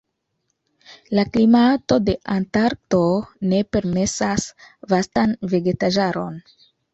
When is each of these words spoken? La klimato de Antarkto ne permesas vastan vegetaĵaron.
La 1.17 1.25
klimato 1.35 1.97
de 2.07 2.15
Antarkto 2.35 3.01
ne 3.51 3.61
permesas 3.77 4.47
vastan 4.95 5.37
vegetaĵaron. 5.55 6.43